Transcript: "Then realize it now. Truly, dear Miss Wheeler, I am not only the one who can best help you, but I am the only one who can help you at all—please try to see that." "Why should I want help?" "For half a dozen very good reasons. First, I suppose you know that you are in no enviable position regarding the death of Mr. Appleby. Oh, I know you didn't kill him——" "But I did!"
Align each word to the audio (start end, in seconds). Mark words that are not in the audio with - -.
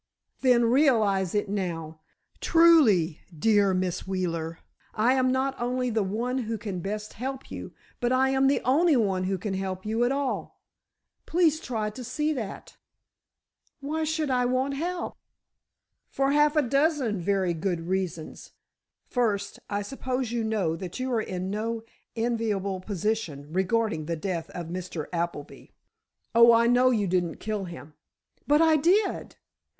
"Then 0.39 0.65
realize 0.65 1.35
it 1.35 1.47
now. 1.47 1.99
Truly, 2.39 3.21
dear 3.37 3.71
Miss 3.75 4.07
Wheeler, 4.07 4.57
I 4.95 5.13
am 5.13 5.31
not 5.31 5.53
only 5.61 5.91
the 5.91 6.01
one 6.01 6.39
who 6.39 6.57
can 6.57 6.79
best 6.79 7.13
help 7.13 7.51
you, 7.51 7.75
but 7.99 8.11
I 8.11 8.29
am 8.29 8.47
the 8.47 8.61
only 8.61 8.95
one 8.95 9.25
who 9.25 9.37
can 9.37 9.53
help 9.53 9.85
you 9.85 10.03
at 10.03 10.11
all—please 10.11 11.59
try 11.59 11.91
to 11.91 12.03
see 12.03 12.33
that." 12.33 12.77
"Why 13.79 14.03
should 14.03 14.31
I 14.31 14.43
want 14.45 14.73
help?" 14.73 15.15
"For 16.09 16.31
half 16.31 16.55
a 16.55 16.63
dozen 16.63 17.21
very 17.21 17.53
good 17.53 17.81
reasons. 17.81 18.53
First, 19.05 19.59
I 19.69 19.83
suppose 19.83 20.31
you 20.31 20.43
know 20.43 20.75
that 20.75 20.99
you 20.99 21.11
are 21.11 21.21
in 21.21 21.51
no 21.51 21.83
enviable 22.15 22.79
position 22.79 23.53
regarding 23.53 24.05
the 24.07 24.15
death 24.15 24.49
of 24.49 24.65
Mr. 24.65 25.05
Appleby. 25.13 25.67
Oh, 26.33 26.51
I 26.53 26.65
know 26.65 26.89
you 26.89 27.05
didn't 27.05 27.35
kill 27.35 27.65
him——" 27.65 27.93
"But 28.47 28.63
I 28.63 28.77
did!" 28.77 29.35